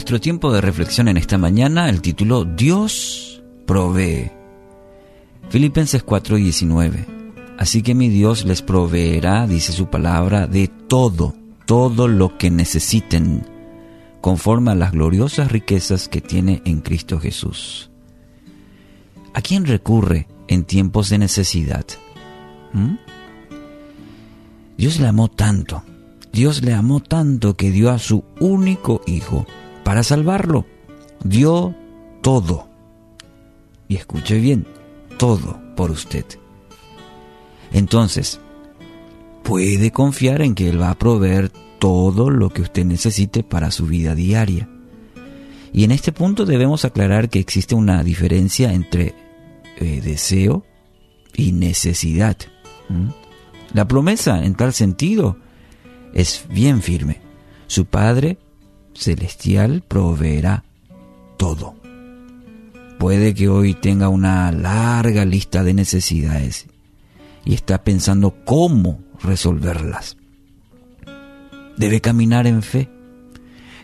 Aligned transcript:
Nuestro 0.00 0.18
tiempo 0.18 0.50
de 0.50 0.62
reflexión 0.62 1.08
en 1.08 1.18
esta 1.18 1.36
mañana, 1.36 1.90
el 1.90 2.00
título 2.00 2.46
Dios 2.46 3.42
provee. 3.66 4.30
Filipenses 5.50 6.02
4:19. 6.02 7.04
Así 7.58 7.82
que 7.82 7.94
mi 7.94 8.08
Dios 8.08 8.46
les 8.46 8.62
proveerá, 8.62 9.46
dice 9.46 9.72
su 9.72 9.90
palabra, 9.90 10.46
de 10.46 10.68
todo, 10.68 11.34
todo 11.66 12.08
lo 12.08 12.38
que 12.38 12.50
necesiten, 12.50 13.46
conforme 14.22 14.70
a 14.70 14.74
las 14.74 14.92
gloriosas 14.92 15.52
riquezas 15.52 16.08
que 16.08 16.22
tiene 16.22 16.62
en 16.64 16.80
Cristo 16.80 17.20
Jesús. 17.20 17.90
¿A 19.34 19.42
quién 19.42 19.66
recurre 19.66 20.28
en 20.48 20.64
tiempos 20.64 21.10
de 21.10 21.18
necesidad? 21.18 21.84
¿Mm? 22.72 22.94
Dios 24.78 24.98
le 24.98 25.08
amó 25.08 25.28
tanto, 25.28 25.82
Dios 26.32 26.62
le 26.62 26.72
amó 26.72 27.00
tanto 27.00 27.54
que 27.54 27.70
dio 27.70 27.90
a 27.90 27.98
su 27.98 28.24
único 28.40 29.02
hijo 29.06 29.44
para 29.90 30.04
salvarlo. 30.04 30.66
Dio 31.24 31.74
todo. 32.22 32.68
Y 33.88 33.96
escuche 33.96 34.38
bien, 34.38 34.64
todo 35.18 35.60
por 35.74 35.90
usted. 35.90 36.24
Entonces, 37.72 38.38
puede 39.42 39.90
confiar 39.90 40.42
en 40.42 40.54
que 40.54 40.68
Él 40.68 40.80
va 40.80 40.90
a 40.90 40.94
proveer 40.96 41.50
todo 41.80 42.30
lo 42.30 42.50
que 42.50 42.62
usted 42.62 42.84
necesite 42.84 43.42
para 43.42 43.72
su 43.72 43.86
vida 43.86 44.14
diaria. 44.14 44.68
Y 45.72 45.82
en 45.82 45.90
este 45.90 46.12
punto 46.12 46.46
debemos 46.46 46.84
aclarar 46.84 47.28
que 47.28 47.40
existe 47.40 47.74
una 47.74 48.04
diferencia 48.04 48.72
entre 48.72 49.16
eh, 49.76 50.00
deseo 50.04 50.64
y 51.34 51.50
necesidad. 51.50 52.36
La 53.74 53.88
promesa 53.88 54.44
en 54.44 54.54
tal 54.54 54.72
sentido 54.72 55.36
es 56.14 56.44
bien 56.48 56.80
firme. 56.80 57.20
Su 57.66 57.86
Padre 57.86 58.38
celestial 58.94 59.82
proveerá 59.86 60.64
todo. 61.36 61.74
Puede 62.98 63.34
que 63.34 63.48
hoy 63.48 63.74
tenga 63.74 64.08
una 64.08 64.52
larga 64.52 65.24
lista 65.24 65.64
de 65.64 65.72
necesidades 65.72 66.66
y 67.44 67.54
está 67.54 67.82
pensando 67.82 68.44
cómo 68.44 69.00
resolverlas. 69.22 70.16
Debe 71.76 72.00
caminar 72.00 72.46
en 72.46 72.62
fe, 72.62 72.90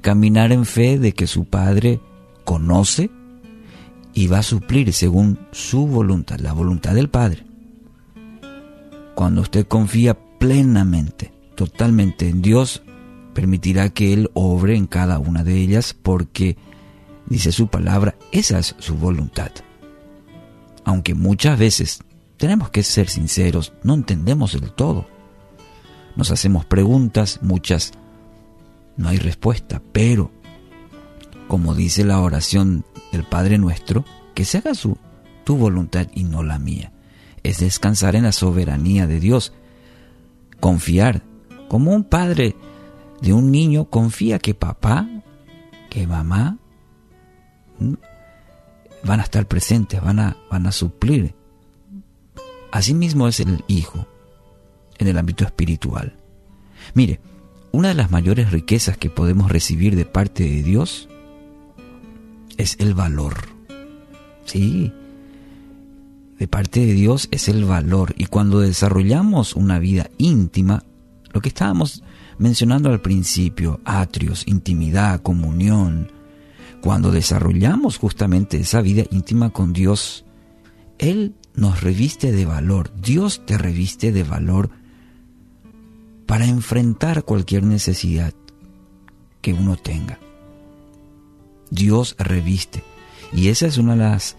caminar 0.00 0.50
en 0.50 0.64
fe 0.64 0.98
de 0.98 1.12
que 1.12 1.28
su 1.28 1.44
Padre 1.44 2.00
conoce 2.44 3.10
y 4.14 4.26
va 4.26 4.38
a 4.38 4.42
suplir 4.42 4.92
según 4.92 5.38
su 5.52 5.86
voluntad, 5.86 6.40
la 6.40 6.52
voluntad 6.52 6.94
del 6.94 7.08
Padre. 7.08 7.44
Cuando 9.14 9.42
usted 9.42 9.66
confía 9.66 10.18
plenamente, 10.38 11.32
totalmente 11.54 12.28
en 12.28 12.42
Dios, 12.42 12.82
permitirá 13.34 13.90
que 13.90 14.12
Él 14.12 14.30
obre 14.32 14.76
en 14.76 14.86
cada 14.86 15.18
una 15.18 15.44
de 15.44 15.56
ellas 15.60 15.94
porque, 15.94 16.56
dice 17.26 17.52
su 17.52 17.68
palabra, 17.68 18.16
esa 18.32 18.58
es 18.58 18.74
su 18.78 18.94
voluntad. 18.96 19.50
Aunque 20.84 21.14
muchas 21.14 21.58
veces, 21.58 22.00
tenemos 22.36 22.70
que 22.70 22.82
ser 22.82 23.08
sinceros, 23.08 23.72
no 23.82 23.94
entendemos 23.94 24.54
el 24.54 24.72
todo. 24.72 25.06
Nos 26.16 26.30
hacemos 26.30 26.64
preguntas, 26.64 27.40
muchas 27.42 27.92
no 28.96 29.08
hay 29.08 29.18
respuesta, 29.18 29.82
pero, 29.92 30.30
como 31.48 31.74
dice 31.74 32.04
la 32.04 32.20
oración 32.20 32.84
del 33.12 33.24
Padre 33.24 33.58
nuestro, 33.58 34.04
que 34.34 34.44
se 34.44 34.58
haga 34.58 34.74
su, 34.74 34.96
tu 35.44 35.56
voluntad 35.56 36.06
y 36.14 36.24
no 36.24 36.42
la 36.42 36.58
mía. 36.58 36.92
Es 37.42 37.58
descansar 37.58 38.16
en 38.16 38.24
la 38.24 38.32
soberanía 38.32 39.06
de 39.06 39.20
Dios, 39.20 39.52
confiar, 40.60 41.22
como 41.68 41.92
un 41.92 42.04
padre 42.04 42.56
de 43.24 43.32
un 43.32 43.50
niño 43.50 43.86
confía 43.86 44.38
que 44.38 44.52
papá, 44.52 45.08
que 45.88 46.06
mamá 46.06 46.58
van 49.02 49.20
a 49.20 49.22
estar 49.22 49.46
presentes, 49.46 50.02
van 50.02 50.18
a, 50.18 50.36
van 50.50 50.66
a 50.66 50.72
suplir. 50.72 51.34
Asimismo 52.70 53.26
es 53.26 53.40
el 53.40 53.64
hijo 53.66 54.06
en 54.98 55.08
el 55.08 55.16
ámbito 55.16 55.44
espiritual. 55.44 56.18
Mire, 56.92 57.18
una 57.72 57.88
de 57.88 57.94
las 57.94 58.10
mayores 58.10 58.52
riquezas 58.52 58.98
que 58.98 59.08
podemos 59.08 59.50
recibir 59.50 59.96
de 59.96 60.04
parte 60.04 60.42
de 60.42 60.62
Dios 60.62 61.08
es 62.58 62.76
el 62.78 62.92
valor. 62.92 63.48
Sí, 64.44 64.92
de 66.38 66.46
parte 66.46 66.84
de 66.84 66.92
Dios 66.92 67.28
es 67.30 67.48
el 67.48 67.64
valor. 67.64 68.14
Y 68.18 68.26
cuando 68.26 68.60
desarrollamos 68.60 69.56
una 69.56 69.78
vida 69.78 70.10
íntima, 70.18 70.84
lo 71.32 71.40
que 71.40 71.48
estábamos 71.48 72.02
mencionando 72.38 72.90
al 72.90 73.00
principio, 73.00 73.80
atrios, 73.84 74.44
intimidad, 74.46 75.22
comunión, 75.22 76.12
cuando 76.80 77.10
desarrollamos 77.10 77.98
justamente 77.98 78.58
esa 78.58 78.80
vida 78.82 79.04
íntima 79.10 79.50
con 79.50 79.72
Dios, 79.72 80.24
Él 80.98 81.34
nos 81.54 81.80
reviste 81.80 82.32
de 82.32 82.44
valor, 82.44 82.92
Dios 83.00 83.42
te 83.46 83.56
reviste 83.56 84.12
de 84.12 84.24
valor 84.24 84.70
para 86.26 86.46
enfrentar 86.46 87.24
cualquier 87.24 87.62
necesidad 87.62 88.34
que 89.40 89.52
uno 89.52 89.76
tenga. 89.76 90.18
Dios 91.70 92.16
reviste. 92.18 92.82
Y 93.32 93.48
esa 93.48 93.66
es 93.66 93.78
una 93.78 93.92
de 93.92 93.98
las 93.98 94.36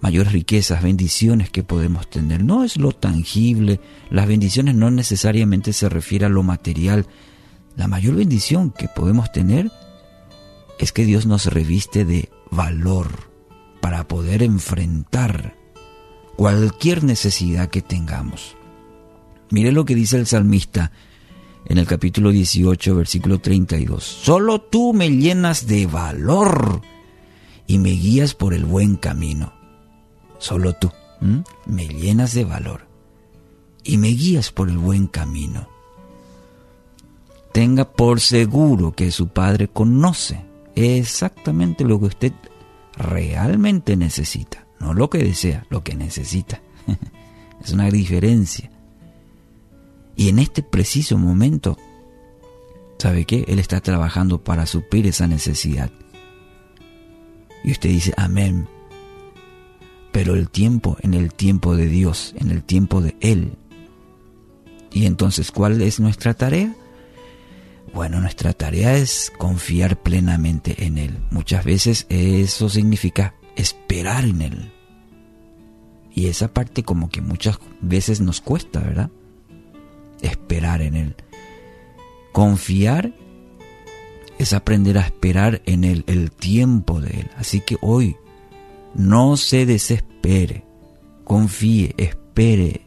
mayores 0.00 0.32
riquezas, 0.32 0.82
bendiciones 0.82 1.50
que 1.50 1.62
podemos 1.62 2.08
tener. 2.08 2.44
No 2.44 2.64
es 2.64 2.76
lo 2.76 2.92
tangible, 2.92 3.80
las 4.10 4.26
bendiciones 4.26 4.74
no 4.74 4.90
necesariamente 4.90 5.72
se 5.72 5.88
refiere 5.88 6.26
a 6.26 6.30
lo 6.30 6.42
material. 6.42 7.06
La 7.76 7.88
mayor 7.88 8.16
bendición 8.16 8.70
que 8.70 8.88
podemos 8.88 9.32
tener 9.32 9.70
es 10.78 10.92
que 10.92 11.04
Dios 11.04 11.26
nos 11.26 11.46
reviste 11.46 12.04
de 12.04 12.28
valor 12.50 13.30
para 13.80 14.06
poder 14.06 14.42
enfrentar 14.42 15.56
cualquier 16.36 17.04
necesidad 17.04 17.68
que 17.68 17.82
tengamos. 17.82 18.56
Mire 19.50 19.72
lo 19.72 19.84
que 19.84 19.94
dice 19.94 20.18
el 20.18 20.26
salmista 20.26 20.92
en 21.64 21.78
el 21.78 21.86
capítulo 21.86 22.30
18, 22.30 22.94
versículo 22.94 23.40
32. 23.40 24.04
Solo 24.04 24.60
tú 24.60 24.92
me 24.92 25.10
llenas 25.10 25.66
de 25.66 25.86
valor 25.86 26.82
y 27.66 27.78
me 27.78 27.90
guías 27.90 28.34
por 28.34 28.54
el 28.54 28.64
buen 28.64 28.96
camino 28.96 29.57
solo 30.38 30.72
tú, 30.74 30.90
me 31.66 31.88
llenas 31.88 32.34
de 32.34 32.44
valor 32.44 32.86
y 33.84 33.96
me 33.96 34.08
guías 34.08 34.52
por 34.52 34.68
el 34.68 34.78
buen 34.78 35.06
camino. 35.06 35.68
Tenga 37.52 37.90
por 37.90 38.20
seguro 38.20 38.92
que 38.92 39.10
su 39.10 39.28
Padre 39.28 39.68
conoce 39.68 40.44
exactamente 40.74 41.84
lo 41.84 41.98
que 41.98 42.06
usted 42.06 42.32
realmente 42.96 43.96
necesita, 43.96 44.66
no 44.78 44.94
lo 44.94 45.10
que 45.10 45.18
desea, 45.18 45.66
lo 45.70 45.82
que 45.82 45.94
necesita. 45.94 46.60
es 47.64 47.72
una 47.72 47.90
diferencia. 47.90 48.70
Y 50.14 50.28
en 50.28 50.38
este 50.38 50.62
preciso 50.62 51.16
momento, 51.16 51.78
¿sabe 52.98 53.24
qué? 53.24 53.44
Él 53.48 53.58
está 53.58 53.80
trabajando 53.80 54.42
para 54.42 54.66
suplir 54.66 55.06
esa 55.06 55.26
necesidad. 55.26 55.90
Y 57.64 57.72
usted 57.72 57.88
dice, 57.88 58.12
amén, 58.16 58.68
pero 60.18 60.34
el 60.34 60.50
tiempo 60.50 60.96
en 61.02 61.14
el 61.14 61.32
tiempo 61.32 61.76
de 61.76 61.86
Dios, 61.86 62.34
en 62.40 62.50
el 62.50 62.64
tiempo 62.64 63.00
de 63.00 63.14
Él. 63.20 63.52
Y 64.92 65.06
entonces, 65.06 65.52
¿cuál 65.52 65.80
es 65.80 66.00
nuestra 66.00 66.34
tarea? 66.34 66.74
Bueno, 67.94 68.20
nuestra 68.20 68.52
tarea 68.52 68.96
es 68.96 69.30
confiar 69.38 70.02
plenamente 70.02 70.84
en 70.86 70.98
Él. 70.98 71.20
Muchas 71.30 71.64
veces 71.64 72.04
eso 72.08 72.68
significa 72.68 73.36
esperar 73.54 74.24
en 74.24 74.42
Él. 74.42 74.72
Y 76.12 76.26
esa 76.26 76.52
parte 76.52 76.82
como 76.82 77.10
que 77.10 77.20
muchas 77.20 77.60
veces 77.80 78.20
nos 78.20 78.40
cuesta, 78.40 78.80
¿verdad? 78.80 79.10
Esperar 80.20 80.82
en 80.82 80.96
Él. 80.96 81.14
Confiar 82.32 83.14
es 84.40 84.52
aprender 84.52 84.98
a 84.98 85.02
esperar 85.02 85.62
en 85.64 85.84
Él, 85.84 86.02
el 86.08 86.32
tiempo 86.32 87.00
de 87.00 87.20
Él. 87.20 87.30
Así 87.36 87.60
que 87.60 87.76
hoy 87.80 88.16
no 88.94 89.36
se 89.36 89.66
desespere, 89.66 90.64
confíe, 91.24 91.94
espere 91.96 92.84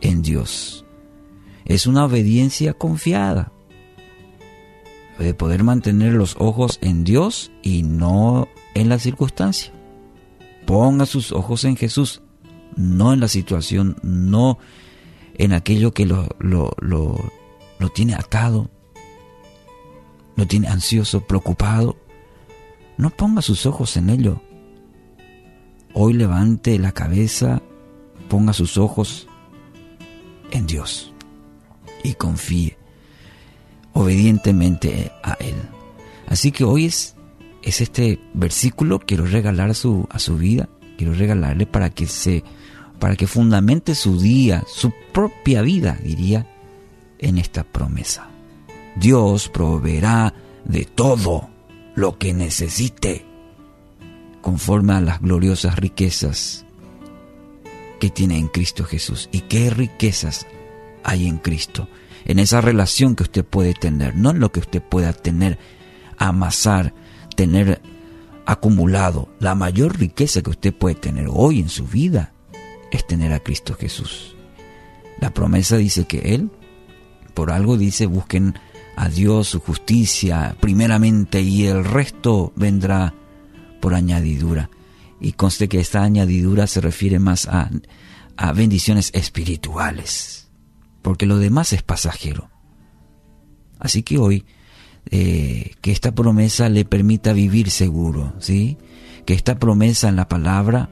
en 0.00 0.22
Dios. 0.22 0.84
Es 1.64 1.86
una 1.86 2.04
obediencia 2.04 2.74
confiada 2.74 3.52
de 5.18 5.34
poder 5.34 5.62
mantener 5.62 6.12
los 6.12 6.36
ojos 6.38 6.78
en 6.82 7.04
Dios 7.04 7.52
y 7.62 7.82
no 7.82 8.48
en 8.74 8.88
la 8.88 8.98
circunstancia. 8.98 9.72
Ponga 10.66 11.06
sus 11.06 11.32
ojos 11.32 11.64
en 11.64 11.76
Jesús, 11.76 12.22
no 12.76 13.12
en 13.12 13.20
la 13.20 13.28
situación, 13.28 13.96
no 14.02 14.58
en 15.34 15.52
aquello 15.52 15.92
que 15.92 16.06
lo, 16.06 16.28
lo, 16.38 16.74
lo, 16.78 17.88
tiene 17.94 18.14
atado, 18.14 18.70
lo 20.36 20.46
tiene 20.46 20.68
ansioso, 20.68 21.20
preocupado. 21.20 21.96
No 22.96 23.10
ponga 23.10 23.42
sus 23.42 23.66
ojos 23.66 23.96
en 23.96 24.10
ello, 24.10 24.40
Hoy 26.04 26.14
levante 26.14 26.80
la 26.80 26.90
cabeza, 26.90 27.62
ponga 28.28 28.52
sus 28.52 28.76
ojos 28.76 29.28
en 30.50 30.66
Dios 30.66 31.12
y 32.02 32.14
confíe 32.14 32.76
obedientemente 33.92 35.12
a 35.22 35.34
Él. 35.34 35.54
Así 36.26 36.50
que 36.50 36.64
hoy 36.64 36.86
es, 36.86 37.14
es 37.62 37.80
este 37.80 38.18
versículo, 38.34 38.98
quiero 38.98 39.26
regalar 39.26 39.70
a 39.70 39.74
su, 39.74 40.08
a 40.10 40.18
su 40.18 40.36
vida, 40.36 40.68
quiero 40.98 41.14
regalarle 41.14 41.66
para 41.66 41.90
que 41.90 42.08
se 42.08 42.42
para 42.98 43.14
que 43.14 43.28
fundamente 43.28 43.94
su 43.94 44.20
día, 44.20 44.64
su 44.66 44.92
propia 45.12 45.62
vida, 45.62 46.00
diría, 46.02 46.48
en 47.20 47.38
esta 47.38 47.62
promesa. 47.62 48.28
Dios 48.96 49.48
proveerá 49.48 50.34
de 50.64 50.84
todo 50.84 51.48
lo 51.94 52.18
que 52.18 52.34
necesite, 52.34 53.24
conforme 54.42 54.92
a 54.92 55.00
las 55.00 55.22
gloriosas 55.22 55.76
riquezas 55.76 56.66
que 57.98 58.10
tiene 58.10 58.36
en 58.36 58.48
Cristo 58.48 58.84
Jesús. 58.84 59.28
¿Y 59.32 59.42
qué 59.42 59.70
riquezas 59.70 60.46
hay 61.04 61.26
en 61.26 61.38
Cristo? 61.38 61.88
En 62.24 62.38
esa 62.38 62.60
relación 62.60 63.16
que 63.16 63.22
usted 63.22 63.44
puede 63.44 63.74
tener, 63.74 64.16
no 64.16 64.30
en 64.30 64.40
lo 64.40 64.52
que 64.52 64.60
usted 64.60 64.82
pueda 64.82 65.12
tener, 65.12 65.58
amasar, 66.18 66.92
tener 67.36 67.80
acumulado. 68.44 69.28
La 69.38 69.54
mayor 69.54 69.98
riqueza 69.98 70.42
que 70.42 70.50
usted 70.50 70.74
puede 70.74 70.96
tener 70.96 71.28
hoy 71.30 71.60
en 71.60 71.68
su 71.68 71.86
vida 71.86 72.32
es 72.90 73.06
tener 73.06 73.32
a 73.32 73.40
Cristo 73.40 73.74
Jesús. 73.74 74.36
La 75.20 75.32
promesa 75.32 75.76
dice 75.76 76.04
que 76.04 76.34
Él, 76.34 76.50
por 77.34 77.50
algo 77.50 77.76
dice, 77.76 78.06
busquen 78.06 78.54
a 78.96 79.08
Dios, 79.08 79.48
su 79.48 79.60
justicia, 79.60 80.56
primeramente, 80.60 81.40
y 81.40 81.66
el 81.66 81.84
resto 81.84 82.52
vendrá 82.56 83.14
por 83.82 83.94
añadidura. 83.94 84.70
Y 85.20 85.32
conste 85.32 85.68
que 85.68 85.80
esta 85.80 86.04
añadidura 86.04 86.66
se 86.66 86.80
refiere 86.80 87.18
más 87.18 87.48
a, 87.48 87.68
bendiciones 88.54 89.10
espirituales, 89.12 90.48
porque 91.02 91.26
lo 91.26 91.38
demás 91.38 91.72
es 91.72 91.82
pasajero. 91.82 92.48
Así 93.78 94.02
que 94.02 94.18
hoy, 94.18 94.46
eh, 95.10 95.72
que 95.80 95.92
esta 95.92 96.14
promesa 96.14 96.68
le 96.68 96.84
permita 96.84 97.32
vivir 97.32 97.70
seguro, 97.70 98.34
¿sí? 98.38 98.78
Que 99.26 99.34
esta 99.34 99.58
promesa 99.58 100.08
en 100.08 100.16
la 100.16 100.28
palabra 100.28 100.88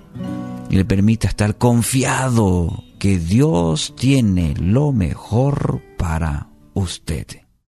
le 0.69 0.85
permita 0.85 1.29
estar 1.29 1.57
confiado 1.57 2.85
que 2.99 3.19
Dios 3.19 3.95
tiene 3.97 4.55
lo 4.59 4.93
mejor 4.93 5.83
para 5.97 6.51
usted. 6.75 7.40